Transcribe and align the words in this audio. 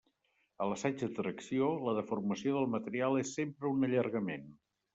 A 0.63 0.65
l'assaig 0.71 0.95
de 1.01 1.09
tracció, 1.17 1.67
la 1.89 1.93
deformació 1.99 2.55
del 2.57 2.67
material 2.79 3.21
és 3.25 3.37
sempre 3.39 3.73
un 3.77 3.91
allargament. 3.93 4.53